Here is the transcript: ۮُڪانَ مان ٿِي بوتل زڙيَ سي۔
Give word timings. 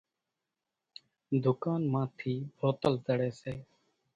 ۮُڪانَ 1.43 1.81
مان 1.91 2.07
ٿِي 2.17 2.33
بوتل 2.57 2.93
زڙيَ 3.05 3.29
سي۔ 3.41 3.53